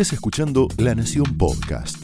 estés 0.00 0.12
escuchando 0.12 0.68
La 0.76 0.94
Nación 0.94 1.36
Podcast. 1.36 1.96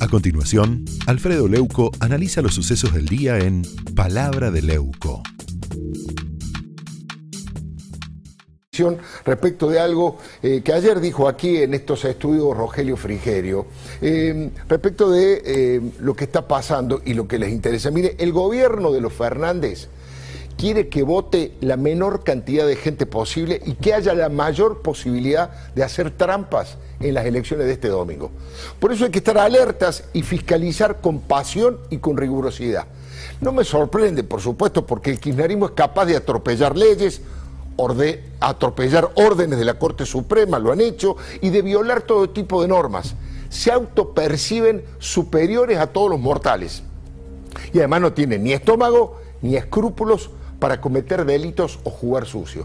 A 0.00 0.08
continuación, 0.08 0.86
Alfredo 1.06 1.48
Leuco 1.48 1.90
analiza 2.00 2.40
los 2.40 2.54
sucesos 2.54 2.94
del 2.94 3.04
día 3.04 3.36
en 3.40 3.60
Palabra 3.94 4.50
de 4.50 4.62
Leuco. 4.62 5.22
respecto 9.26 9.68
de 9.68 9.80
algo 9.80 10.16
eh, 10.42 10.62
que 10.64 10.72
ayer 10.72 10.98
dijo 10.98 11.28
aquí 11.28 11.58
en 11.58 11.74
estos 11.74 12.06
estudios 12.06 12.56
Rogelio 12.56 12.96
Frigerio, 12.96 13.66
eh, 14.00 14.50
respecto 14.66 15.10
de 15.10 15.42
eh, 15.44 15.92
lo 16.00 16.14
que 16.14 16.24
está 16.24 16.48
pasando 16.48 17.02
y 17.04 17.12
lo 17.12 17.28
que 17.28 17.38
les 17.38 17.52
interesa. 17.52 17.90
Mire, 17.90 18.16
el 18.18 18.32
gobierno 18.32 18.92
de 18.92 19.02
los 19.02 19.12
Fernández 19.12 19.90
quiere 20.62 20.88
que 20.88 21.02
vote 21.02 21.56
la 21.60 21.76
menor 21.76 22.22
cantidad 22.22 22.64
de 22.64 22.76
gente 22.76 23.04
posible 23.04 23.60
y 23.66 23.72
que 23.72 23.94
haya 23.94 24.14
la 24.14 24.28
mayor 24.28 24.80
posibilidad 24.80 25.50
de 25.74 25.82
hacer 25.82 26.12
trampas 26.12 26.76
en 27.00 27.14
las 27.14 27.26
elecciones 27.26 27.66
de 27.66 27.72
este 27.72 27.88
domingo. 27.88 28.30
Por 28.78 28.92
eso 28.92 29.04
hay 29.04 29.10
que 29.10 29.18
estar 29.18 29.36
alertas 29.38 30.04
y 30.12 30.22
fiscalizar 30.22 31.00
con 31.00 31.18
pasión 31.18 31.80
y 31.90 31.98
con 31.98 32.16
rigurosidad. 32.16 32.86
No 33.40 33.50
me 33.50 33.64
sorprende, 33.64 34.22
por 34.22 34.40
supuesto, 34.40 34.86
porque 34.86 35.10
el 35.10 35.18
kirchnerismo 35.18 35.66
es 35.66 35.72
capaz 35.72 36.04
de 36.04 36.14
atropellar 36.14 36.78
leyes, 36.78 37.22
atropellar 38.38 39.10
órdenes 39.16 39.58
de 39.58 39.64
la 39.64 39.80
Corte 39.80 40.06
Suprema, 40.06 40.60
lo 40.60 40.70
han 40.70 40.80
hecho, 40.80 41.16
y 41.40 41.50
de 41.50 41.62
violar 41.62 42.02
todo 42.02 42.30
tipo 42.30 42.62
de 42.62 42.68
normas. 42.68 43.16
Se 43.48 43.72
autoperciben 43.72 44.84
superiores 45.00 45.78
a 45.78 45.88
todos 45.88 46.08
los 46.08 46.20
mortales. 46.20 46.84
Y 47.72 47.78
además 47.78 48.00
no 48.00 48.12
tienen 48.12 48.44
ni 48.44 48.52
estómago 48.52 49.20
ni 49.40 49.56
escrúpulos 49.56 50.30
para 50.62 50.80
cometer 50.80 51.24
delitos 51.24 51.80
o 51.82 51.90
jugar 51.90 52.24
sucio. 52.24 52.62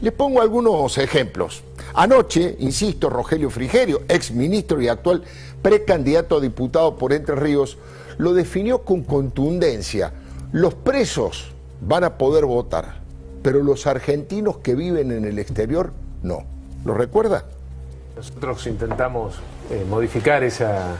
Les 0.00 0.12
pongo 0.12 0.40
algunos 0.40 0.96
ejemplos. 0.96 1.64
Anoche, 1.92 2.54
insisto, 2.60 3.10
Rogelio 3.10 3.50
Frigerio, 3.50 4.02
ex 4.08 4.30
ministro 4.30 4.80
y 4.80 4.86
actual 4.86 5.24
precandidato 5.60 6.36
a 6.36 6.40
diputado 6.40 6.96
por 6.96 7.12
Entre 7.12 7.34
Ríos, 7.34 7.78
lo 8.16 8.32
definió 8.32 8.84
con 8.84 9.02
contundencia. 9.02 10.12
Los 10.52 10.74
presos 10.74 11.50
van 11.80 12.04
a 12.04 12.16
poder 12.16 12.44
votar 12.44 13.02
pero 13.42 13.62
los 13.62 13.86
argentinos 13.86 14.58
que 14.58 14.74
viven 14.74 15.10
en 15.10 15.24
el 15.24 15.38
exterior 15.38 15.92
no. 16.22 16.44
¿Lo 16.84 16.94
recuerda? 16.94 17.44
Nosotros 18.16 18.66
intentamos 18.66 19.34
eh, 19.70 19.84
modificar 19.88 20.44
esa, 20.44 20.94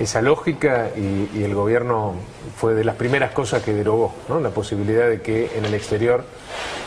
esa 0.00 0.22
lógica 0.22 0.90
y, 0.96 1.42
el 1.44 1.54
gobierno 1.54 2.14
fue 2.56 2.74
de 2.74 2.84
las 2.84 2.96
primeras 2.96 3.32
cosas 3.32 3.62
que 3.62 3.72
derogó, 3.72 4.14
¿no? 4.28 4.40
la 4.40 4.50
posibilidad 4.50 5.08
de 5.08 5.20
que 5.20 5.50
en 5.56 5.64
el 5.66 5.74
exterior 5.74 6.24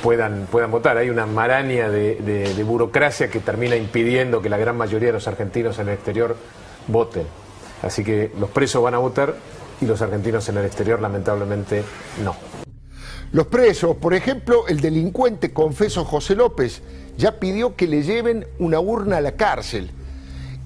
puedan, 0.02 0.48
puedan 0.52 0.72
votar. 0.72 0.98
Hay 0.98 1.10
una 1.10 1.26
maraña 1.26 1.90
de, 1.90 2.16
de 2.16 2.64
burocracia 2.64 3.30
que 3.30 3.40
termina 3.40 3.76
impidiendo 3.76 4.42
que 4.42 4.50
la 4.50 4.58
gran 4.58 4.76
mayoría 4.76 5.10
de 5.10 5.14
los 5.14 5.28
argentinos 5.28 5.78
en 5.80 5.90
el 5.90 5.94
exterior 5.94 6.36
voten. 6.88 7.28
Así 7.84 8.04
que 8.04 8.32
los 8.40 8.50
presos 8.50 8.82
van 8.82 8.96
a 8.96 8.98
votar 8.98 9.36
y 9.80 9.86
los 9.86 10.02
argentinos 10.02 10.50
en 10.50 10.58
el 10.58 10.66
exterior 10.66 11.00
lamentablemente 11.00 11.84
no. 12.24 12.36
Los 13.32 13.48
presos, 13.48 13.98
por 13.98 14.14
ejemplo, 14.14 14.68
el 14.68 14.80
delincuente 14.80 15.54
confeso 15.54 16.06
José 16.06 16.36
López 16.36 16.82
ya 17.18 17.40
pidió 17.40 17.76
que 17.76 17.88
le 17.88 18.04
lleven 18.04 18.46
una 18.60 18.80
urna 18.80 19.18
a 19.18 19.22
la 19.22 19.34
cárcel. 19.34 19.92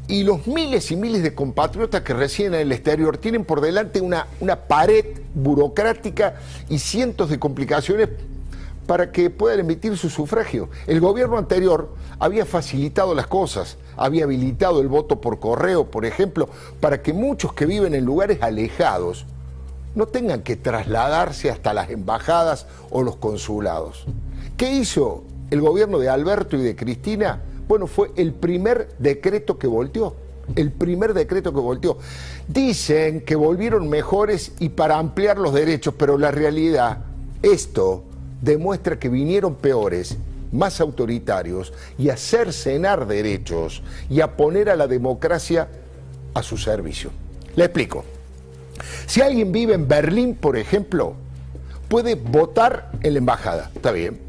Y 0.07 0.23
los 0.23 0.47
miles 0.47 0.89
y 0.91 0.95
miles 0.95 1.21
de 1.21 1.35
compatriotas 1.35 2.01
que 2.01 2.13
residen 2.13 2.53
en 2.53 2.61
el 2.61 2.71
exterior 2.71 3.17
tienen 3.17 3.43
por 3.43 3.59
delante 3.59 3.99
una, 3.99 4.27
una 4.39 4.55
pared 4.55 5.05
burocrática 5.33 6.35
y 6.69 6.79
cientos 6.79 7.29
de 7.29 7.39
complicaciones 7.39 8.09
para 8.87 9.11
que 9.11 9.29
puedan 9.29 9.59
emitir 9.59 9.97
su 9.97 10.09
sufragio. 10.09 10.69
El 10.87 11.01
gobierno 11.01 11.37
anterior 11.37 11.93
había 12.19 12.45
facilitado 12.45 13.13
las 13.13 13.27
cosas, 13.27 13.77
había 13.97 14.23
habilitado 14.23 14.79
el 14.79 14.87
voto 14.87 15.19
por 15.19 15.39
correo, 15.39 15.91
por 15.91 16.05
ejemplo, 16.05 16.47
para 16.79 17.01
que 17.01 17.11
muchos 17.11 17.53
que 17.53 17.65
viven 17.65 17.93
en 17.93 18.05
lugares 18.05 18.41
alejados 18.41 19.25
no 19.93 20.05
tengan 20.05 20.41
que 20.41 20.55
trasladarse 20.55 21.51
hasta 21.51 21.73
las 21.73 21.89
embajadas 21.89 22.65
o 22.91 23.03
los 23.03 23.17
consulados. 23.17 24.05
¿Qué 24.55 24.71
hizo 24.71 25.23
el 25.51 25.59
gobierno 25.59 25.99
de 25.99 26.07
Alberto 26.07 26.55
y 26.55 26.61
de 26.61 26.75
Cristina? 26.75 27.41
Bueno, 27.67 27.87
fue 27.87 28.11
el 28.15 28.33
primer 28.33 28.89
decreto 28.97 29.57
que 29.57 29.67
volteó. 29.67 30.15
El 30.55 30.71
primer 30.71 31.13
decreto 31.13 31.53
que 31.53 31.59
volteó. 31.59 31.97
Dicen 32.47 33.21
que 33.21 33.35
volvieron 33.35 33.89
mejores 33.89 34.53
y 34.59 34.69
para 34.69 34.97
ampliar 34.97 35.37
los 35.37 35.53
derechos, 35.53 35.93
pero 35.97 36.17
la 36.17 36.31
realidad, 36.31 36.99
esto 37.41 38.03
demuestra 38.41 38.97
que 38.97 39.09
vinieron 39.09 39.55
peores, 39.55 40.17
más 40.51 40.79
autoritarios 40.79 41.73
y 41.97 42.09
a 42.09 42.15
cercenar 42.15 43.07
derechos 43.07 43.83
y 44.09 44.21
a 44.21 44.37
poner 44.37 44.69
a 44.69 44.77
la 44.77 44.87
democracia 44.87 45.67
a 46.33 46.41
su 46.43 46.57
servicio. 46.57 47.11
Le 47.55 47.65
explico. 47.65 48.05
Si 49.05 49.21
alguien 49.21 49.51
vive 49.51 49.73
en 49.73 49.87
Berlín, 49.87 50.35
por 50.35 50.55
ejemplo, 50.55 51.15
puede 51.89 52.15
votar 52.15 52.91
en 53.01 53.13
la 53.13 53.19
embajada, 53.19 53.71
está 53.75 53.91
bien. 53.91 54.19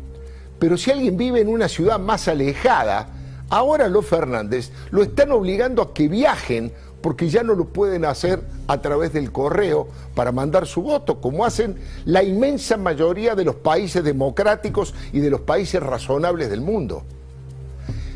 Pero 0.59 0.77
si 0.77 0.91
alguien 0.91 1.17
vive 1.17 1.41
en 1.41 1.49
una 1.49 1.69
ciudad 1.69 2.01
más 2.01 2.27
alejada, 2.27 3.09
ahora 3.51 3.89
los 3.89 4.07
Fernández 4.07 4.71
lo 4.91 5.03
están 5.03 5.33
obligando 5.33 5.83
a 5.83 5.95
que 5.95 6.09
viajen 6.09 6.73
porque 7.01 7.29
ya 7.29 7.43
no 7.43 7.55
lo 7.55 7.67
pueden 7.67 8.05
hacer 8.05 8.43
a 8.67 8.83
través 8.83 9.13
del 9.13 9.31
correo 9.31 9.89
para 10.15 10.33
mandar 10.33 10.67
su 10.67 10.83
voto, 10.83 11.21
como 11.21 11.45
hacen 11.45 11.77
la 12.05 12.23
inmensa 12.23 12.77
mayoría 12.77 13.35
de 13.35 13.45
los 13.45 13.55
países 13.55 14.03
democráticos 14.03 14.95
y 15.13 15.21
de 15.21 15.31
los 15.31 15.43
países 15.43 15.83
razonables 15.83 16.51
del 16.51 16.61
mundo 16.61 17.05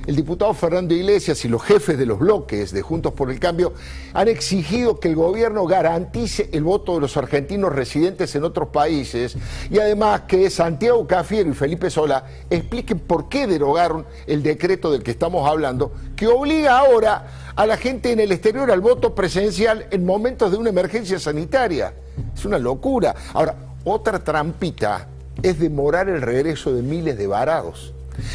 el 0.07 0.17
diputado 0.17 0.53
Fernando 0.55 0.95
Iglesias 0.95 1.45
y 1.45 1.49
los 1.49 1.63
jefes 1.63 1.97
de 1.97 2.07
los 2.07 2.19
bloques 2.19 2.73
de 2.73 2.83
Juntos 2.83 3.13
por 3.13 3.31
el 3.31 3.39
Cambio 3.39 3.73
han 4.13 4.29
exigido 4.29 4.99
que 4.99 5.09
el 5.09 5.15
gobierno 5.15 5.67
garantice 5.67 6.49
el 6.53 6.65
voto 6.65 6.95
de 6.95 7.01
los 7.01 7.17
argentinos 7.17 7.73
residentes 7.73 8.35
en 8.35 8.45
otros 8.45 8.69
países 8.69 9.37
y 9.71 9.79
además 9.79 10.23
que 10.23 10.51
Santiago 10.51 11.07
Cafiero 11.07 11.51
y 11.51 11.55
Felipe 11.55 11.91
Sola 11.91 12.25
expliquen 12.51 12.99
por 12.99 13.29
qué 13.29 13.47
derogaron 13.47 14.05
el 14.27 14.43
decreto 14.43 14.91
del 14.91 15.03
que 15.03 15.13
estamos 15.13 15.49
hablando, 15.49 15.93
que 16.17 16.27
obliga 16.27 16.79
ahora 16.79 17.53
a 17.55 17.67
la 17.67 17.77
gente 17.77 18.13
en 18.13 18.21
el 18.21 18.33
exterior 18.33 18.71
al 18.71 18.81
voto 18.81 19.15
presencial 19.15 19.87
en 19.91 20.05
momentos 20.05 20.51
de 20.51 20.57
una 20.57 20.71
emergencia 20.71 21.19
sanitaria. 21.19 21.95
Es 22.35 22.45
una 22.45 22.59
locura. 22.59 23.15
Ahora, 23.35 23.55
otra 23.85 24.23
trampita 24.23 25.09
es 25.43 25.59
demorar 25.59 26.09
el 26.09 26.23
regreso 26.23 26.73
de 26.73 26.83
miles 26.83 27.17
de 27.17 27.27
varados. 27.27 27.95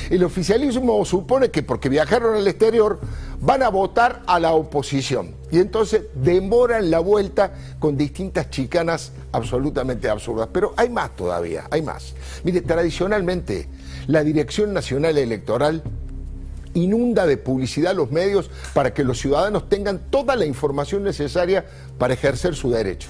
El 0.09 0.23
oficialismo 0.23 1.03
supone 1.05 1.51
que 1.51 1.63
porque 1.63 1.89
viajaron 1.89 2.35
al 2.35 2.47
exterior 2.47 2.99
van 3.39 3.63
a 3.63 3.69
votar 3.69 4.23
a 4.25 4.39
la 4.39 4.53
oposición 4.53 5.35
y 5.51 5.59
entonces 5.59 6.03
demoran 6.15 6.89
la 6.89 6.99
vuelta 6.99 7.53
con 7.79 7.97
distintas 7.97 8.49
chicanas 8.49 9.11
absolutamente 9.31 10.09
absurdas. 10.09 10.49
Pero 10.51 10.73
hay 10.77 10.89
más 10.89 11.15
todavía, 11.15 11.67
hay 11.69 11.81
más. 11.81 12.15
Mire, 12.43 12.61
tradicionalmente 12.61 13.67
la 14.07 14.23
Dirección 14.23 14.73
Nacional 14.73 15.17
Electoral 15.17 15.83
inunda 16.73 17.25
de 17.25 17.37
publicidad 17.37 17.95
los 17.95 18.11
medios 18.11 18.49
para 18.73 18.93
que 18.93 19.03
los 19.03 19.19
ciudadanos 19.19 19.69
tengan 19.69 19.99
toda 20.09 20.35
la 20.35 20.45
información 20.45 21.03
necesaria 21.03 21.65
para 21.97 22.13
ejercer 22.13 22.55
su 22.55 22.69
derecho 22.69 23.09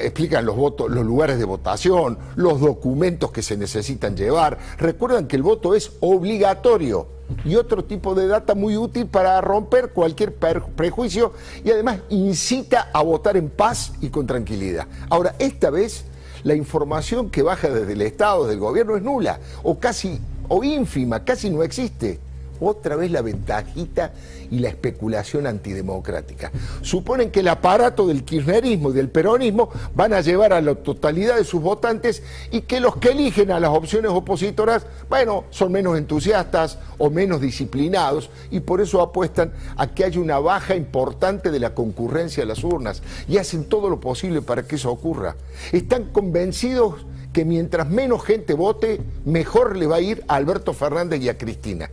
explican 0.00 0.44
los 0.44 0.56
votos, 0.56 0.90
los 0.90 1.04
lugares 1.04 1.38
de 1.38 1.44
votación, 1.44 2.18
los 2.36 2.60
documentos 2.60 3.30
que 3.30 3.42
se 3.42 3.56
necesitan 3.56 4.16
llevar. 4.16 4.58
Recuerdan 4.78 5.26
que 5.26 5.36
el 5.36 5.42
voto 5.42 5.74
es 5.74 5.92
obligatorio 6.00 7.06
y 7.44 7.56
otro 7.56 7.84
tipo 7.84 8.14
de 8.14 8.26
data 8.26 8.54
muy 8.54 8.76
útil 8.76 9.06
para 9.06 9.40
romper 9.40 9.90
cualquier 9.90 10.34
prejuicio 10.34 11.32
y 11.64 11.70
además 11.70 11.98
incita 12.08 12.90
a 12.92 13.02
votar 13.02 13.36
en 13.36 13.50
paz 13.50 13.92
y 14.00 14.08
con 14.08 14.26
tranquilidad. 14.26 14.86
Ahora, 15.10 15.34
esta 15.38 15.70
vez 15.70 16.04
la 16.44 16.54
información 16.54 17.30
que 17.30 17.42
baja 17.42 17.68
desde 17.68 17.92
el 17.92 18.02
Estado, 18.02 18.46
del 18.46 18.58
gobierno, 18.58 18.96
es 18.96 19.02
nula 19.02 19.40
o 19.62 19.78
casi 19.78 20.20
o 20.48 20.64
ínfima, 20.64 21.24
casi 21.24 21.50
no 21.50 21.62
existe 21.62 22.20
otra 22.60 22.96
vez 22.96 23.10
la 23.10 23.22
ventajita 23.22 24.12
y 24.50 24.58
la 24.58 24.68
especulación 24.68 25.46
antidemocrática. 25.46 26.50
Suponen 26.82 27.30
que 27.30 27.40
el 27.40 27.48
aparato 27.48 28.06
del 28.06 28.24
kirchnerismo 28.24 28.90
y 28.90 28.94
del 28.94 29.10
peronismo 29.10 29.70
van 29.94 30.12
a 30.12 30.20
llevar 30.20 30.52
a 30.52 30.60
la 30.60 30.74
totalidad 30.74 31.36
de 31.36 31.44
sus 31.44 31.60
votantes 31.60 32.22
y 32.50 32.62
que 32.62 32.80
los 32.80 32.96
que 32.96 33.10
eligen 33.10 33.50
a 33.50 33.60
las 33.60 33.70
opciones 33.70 34.10
opositoras, 34.10 34.86
bueno, 35.08 35.44
son 35.50 35.72
menos 35.72 35.98
entusiastas 35.98 36.78
o 36.98 37.10
menos 37.10 37.40
disciplinados 37.40 38.30
y 38.50 38.60
por 38.60 38.80
eso 38.80 39.00
apuestan 39.00 39.52
a 39.76 39.86
que 39.88 40.04
haya 40.04 40.20
una 40.20 40.38
baja 40.38 40.74
importante 40.74 41.50
de 41.50 41.60
la 41.60 41.74
concurrencia 41.74 42.42
a 42.42 42.46
las 42.46 42.64
urnas 42.64 43.02
y 43.28 43.38
hacen 43.38 43.64
todo 43.64 43.90
lo 43.90 44.00
posible 44.00 44.42
para 44.42 44.62
que 44.62 44.76
eso 44.76 44.90
ocurra. 44.90 45.36
Están 45.72 46.06
convencidos 46.06 47.06
que 47.32 47.44
mientras 47.44 47.88
menos 47.88 48.24
gente 48.24 48.54
vote, 48.54 49.00
mejor 49.24 49.76
le 49.76 49.86
va 49.86 49.96
a 49.96 50.00
ir 50.00 50.24
a 50.28 50.36
Alberto 50.36 50.72
Fernández 50.72 51.20
y 51.22 51.28
a 51.28 51.38
Cristina 51.38 51.90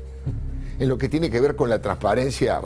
en 0.80 0.90
lo 0.90 0.98
que 0.98 1.10
tiene 1.10 1.30
que 1.30 1.40
ver 1.40 1.56
con 1.56 1.70
la 1.70 1.82
transparencia, 1.82 2.62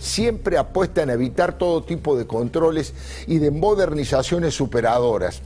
siempre 0.00 0.58
apuesta 0.58 1.02
en 1.02 1.10
evitar 1.10 1.58
todo 1.58 1.82
tipo 1.82 2.16
de 2.16 2.26
controles 2.26 2.94
y 3.26 3.38
de 3.38 3.50
modernizaciones 3.50 4.54
superadoras. 4.54 5.42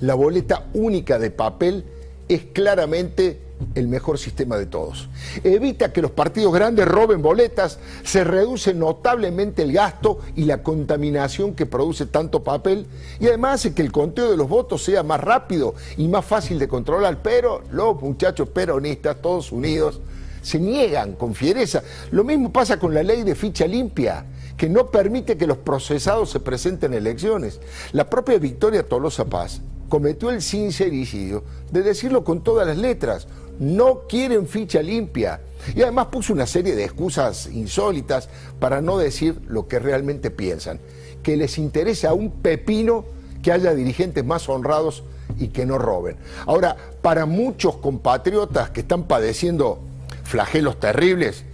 La 0.00 0.14
boleta 0.14 0.66
única 0.74 1.18
de 1.18 1.30
papel 1.30 1.84
es 2.28 2.42
claramente 2.52 3.40
el 3.74 3.88
mejor 3.88 4.18
sistema 4.18 4.58
de 4.58 4.66
todos. 4.66 5.08
Evita 5.42 5.92
que 5.92 6.02
los 6.02 6.10
partidos 6.10 6.52
grandes 6.52 6.86
roben 6.86 7.22
boletas, 7.22 7.78
se 8.04 8.24
reduce 8.24 8.74
notablemente 8.74 9.62
el 9.62 9.72
gasto 9.72 10.20
y 10.34 10.44
la 10.44 10.62
contaminación 10.62 11.54
que 11.54 11.64
produce 11.64 12.06
tanto 12.06 12.42
papel 12.44 12.86
y 13.18 13.26
además 13.28 13.60
hace 13.60 13.74
que 13.74 13.82
el 13.82 13.92
conteo 13.92 14.30
de 14.30 14.36
los 14.36 14.48
votos 14.48 14.84
sea 14.84 15.02
más 15.02 15.20
rápido 15.20 15.74
y 15.96 16.08
más 16.08 16.24
fácil 16.24 16.58
de 16.58 16.68
controlar. 16.68 17.22
Pero 17.22 17.62
los 17.70 18.00
muchachos 18.00 18.48
peronistas, 18.48 19.22
todos 19.22 19.52
unidos, 19.52 20.00
se 20.46 20.60
niegan 20.60 21.14
con 21.14 21.34
fiereza. 21.34 21.82
Lo 22.12 22.22
mismo 22.22 22.52
pasa 22.52 22.78
con 22.78 22.94
la 22.94 23.02
ley 23.02 23.24
de 23.24 23.34
ficha 23.34 23.66
limpia 23.66 24.24
que 24.56 24.68
no 24.68 24.92
permite 24.92 25.36
que 25.36 25.46
los 25.46 25.58
procesados 25.58 26.30
se 26.30 26.38
presenten 26.38 26.92
en 26.92 27.00
elecciones. 27.00 27.60
La 27.90 28.08
propia 28.08 28.38
Victoria 28.38 28.84
Tolosa 28.86 29.24
Paz 29.24 29.60
cometió 29.88 30.30
el 30.30 30.40
sincericidio 30.40 31.42
de 31.72 31.82
decirlo 31.82 32.22
con 32.22 32.44
todas 32.44 32.64
las 32.64 32.78
letras 32.78 33.26
no 33.58 34.02
quieren 34.08 34.46
ficha 34.46 34.82
limpia. 34.82 35.40
Y 35.74 35.82
además 35.82 36.06
puso 36.12 36.32
una 36.32 36.46
serie 36.46 36.76
de 36.76 36.84
excusas 36.84 37.48
insólitas 37.48 38.28
para 38.60 38.80
no 38.80 38.98
decir 38.98 39.40
lo 39.48 39.66
que 39.66 39.80
realmente 39.80 40.30
piensan, 40.30 40.78
que 41.24 41.36
les 41.36 41.58
interesa 41.58 42.14
un 42.14 42.30
pepino 42.30 43.04
que 43.42 43.50
haya 43.50 43.74
dirigentes 43.74 44.24
más 44.24 44.48
honrados 44.48 45.02
y 45.40 45.48
que 45.48 45.66
no 45.66 45.76
roben. 45.76 46.18
Ahora, 46.46 46.76
para 47.02 47.26
muchos 47.26 47.78
compatriotas 47.78 48.70
que 48.70 48.82
están 48.82 49.08
padeciendo 49.08 49.80
flagelos 50.26 50.78
terribles, 50.80 51.44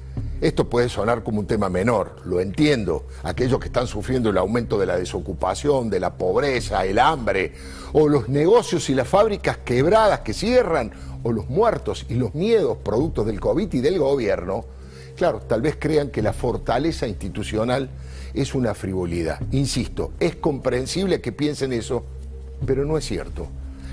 esto 0.41 0.69
puede 0.69 0.89
sonar 0.89 1.23
como 1.23 1.39
un 1.39 1.47
tema 1.47 1.69
menor, 1.69 2.17
lo 2.25 2.41
entiendo. 2.41 3.07
Aquellos 3.23 3.61
que 3.61 3.67
están 3.67 3.87
sufriendo 3.87 4.31
el 4.31 4.39
aumento 4.39 4.77
de 4.77 4.87
la 4.87 4.97
desocupación, 4.97 5.89
de 5.89 6.01
la 6.01 6.15
pobreza, 6.15 6.85
el 6.85 6.99
hambre, 6.99 7.53
o 7.93 8.09
los 8.09 8.29
negocios 8.29 8.91
y 8.91 8.95
las 8.95 9.07
fábricas 9.07 9.59
quebradas 9.59 10.21
que 10.21 10.35
cierran, 10.35 10.91
o 11.23 11.31
los 11.31 11.49
muertos 11.49 12.07
y 12.09 12.15
los 12.15 12.35
miedos 12.35 12.79
productos 12.79 13.25
del 13.25 13.39
COVID 13.39 13.73
y 13.73 13.81
del 13.81 14.01
gobierno, 14.01 14.65
claro, 15.17 15.41
tal 15.41 15.63
vez 15.63 15.77
crean 15.79 16.11
que 16.11 16.23
la 16.23 16.33
fortaleza 16.33 17.07
institucional 17.07 17.89
es 18.35 18.53
una 18.53 18.75
frivolidad. 18.75 19.41
Insisto, 19.53 20.11
es 20.19 20.35
comprensible 20.35 21.21
que 21.21 21.31
piensen 21.31 21.73
eso, 21.73 22.05
pero 22.67 22.85
no 22.85 22.99
es 22.99 23.05
cierto. 23.05 23.47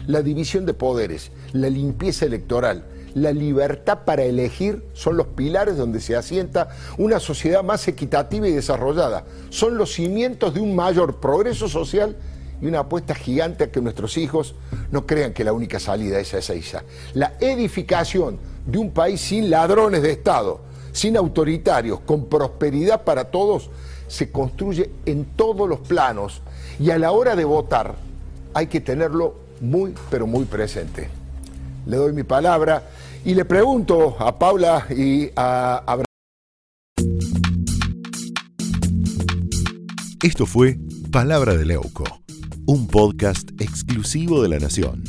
La 0.08 0.24
división 0.24 0.66
de 0.66 0.74
poderes, 0.74 1.32
la 1.54 1.70
limpieza 1.70 2.26
electoral, 2.26 2.86
la 3.14 3.32
libertad 3.32 4.00
para 4.06 4.24
elegir 4.24 4.84
son 4.94 5.18
los 5.18 5.28
pilares 5.28 5.78
donde 5.78 6.00
se 6.00 6.16
asienta 6.16 6.70
una 6.98 7.20
sociedad 7.20 7.64
más 7.64 7.88
equitativa 7.88 8.48
y 8.48 8.52
desarrollada. 8.52 9.26
Son 9.50 9.78
los 9.78 9.94
cimientos 9.94 10.54
de 10.54 10.60
un 10.60 10.76
mayor 10.76 11.20
progreso 11.20 11.68
social 11.68 12.16
y 12.62 12.68
una 12.68 12.80
apuesta 12.80 13.16
gigante 13.16 13.66
a 13.66 13.72
que 13.72 13.82
nuestros 13.82 14.18
hijos 14.18 14.56
no 14.92 15.06
crean 15.06 15.34
que 15.34 15.44
la 15.44 15.54
única 15.54 15.80
salida 15.80 16.20
es 16.20 16.34
esa. 16.34 16.84
La 17.14 17.34
edificación 17.40 18.38
de 18.66 18.78
un 18.78 18.92
país 18.92 19.22
sin 19.22 19.50
ladrones 19.50 20.02
de 20.02 20.12
Estado, 20.12 20.62
sin 20.92 21.18
autoritarios, 21.18 22.00
con 22.02 22.26
prosperidad 22.26 23.04
para 23.04 23.26
todos, 23.26 23.70
se 24.08 24.32
construye 24.32 24.90
en 25.06 25.26
todos 25.26 25.70
los 25.70 25.80
planos 25.80 26.42
y 26.80 26.90
a 26.90 26.98
la 26.98 27.12
hora 27.12 27.36
de 27.36 27.46
votar 27.46 27.96
hay 28.54 28.68
que 28.68 28.82
tenerlo 28.82 29.36
muy, 29.62 29.94
pero 30.10 30.26
muy 30.26 30.46
presente. 30.46 31.19
Le 31.90 31.98
doy 31.98 32.14
mi 32.14 32.24
palabra 32.24 32.88
y 33.26 33.34
le 33.34 33.44
pregunto 33.46 34.16
a 34.20 34.38
Paula 34.38 34.86
y 34.96 35.32
a 35.36 35.78
Abraham. 35.88 36.06
Esto 40.22 40.46
fue 40.46 40.78
Palabra 41.12 41.58
de 41.58 41.66
Leuco, 41.66 42.04
un 42.68 42.86
podcast 42.88 43.50
exclusivo 43.60 44.44
de 44.44 44.50
La 44.50 44.60
Nación. 44.60 45.04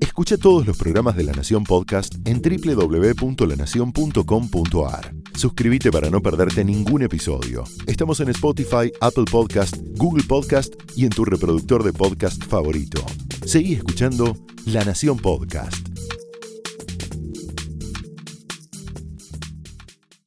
Escucha 0.00 0.36
todos 0.36 0.66
los 0.66 0.76
programas 0.76 1.14
de 1.14 1.22
La 1.22 1.30
Nación 1.30 1.62
Podcast 1.62 2.16
en 2.26 2.42
www.lanacion.com.ar. 2.42 5.14
Suscríbete 5.36 5.92
para 5.92 6.10
no 6.10 6.20
perderte 6.20 6.64
ningún 6.64 7.02
episodio. 7.02 7.62
Estamos 7.86 8.18
en 8.18 8.30
Spotify, 8.30 8.90
Apple 9.00 9.26
Podcast, 9.30 9.76
Google 9.96 10.24
Podcast 10.24 10.74
y 10.96 11.04
en 11.04 11.10
tu 11.10 11.24
reproductor 11.24 11.84
de 11.84 11.92
podcast 11.92 12.42
favorito. 12.42 13.06
Seguí 13.46 13.74
escuchando 13.74 14.36
La 14.66 14.84
Nación 14.84 15.16
Podcast. 15.16 15.87